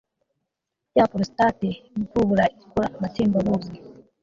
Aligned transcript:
ya 0.97 1.05
porositate 1.11 1.67
imvubura 1.97 2.45
ikora 2.63 2.87
amatembabuzi 2.97 3.73